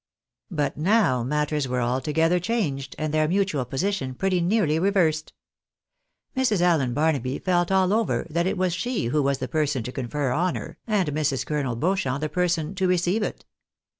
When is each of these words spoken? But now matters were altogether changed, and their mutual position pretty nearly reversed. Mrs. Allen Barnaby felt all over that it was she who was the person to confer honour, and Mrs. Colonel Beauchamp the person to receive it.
But 0.49 0.77
now 0.77 1.21
matters 1.21 1.67
were 1.67 1.79
altogether 1.81 2.39
changed, 2.39 2.95
and 2.97 3.13
their 3.13 3.27
mutual 3.27 3.65
position 3.65 4.15
pretty 4.15 4.41
nearly 4.41 4.79
reversed. 4.79 5.31
Mrs. 6.35 6.59
Allen 6.59 6.95
Barnaby 6.95 7.37
felt 7.37 7.71
all 7.71 7.93
over 7.93 8.25
that 8.31 8.47
it 8.47 8.57
was 8.57 8.73
she 8.73 9.05
who 9.09 9.21
was 9.21 9.37
the 9.37 9.47
person 9.47 9.83
to 9.83 9.91
confer 9.91 10.33
honour, 10.33 10.79
and 10.87 11.09
Mrs. 11.09 11.45
Colonel 11.45 11.75
Beauchamp 11.75 12.19
the 12.19 12.29
person 12.29 12.73
to 12.73 12.87
receive 12.87 13.21
it. 13.21 13.45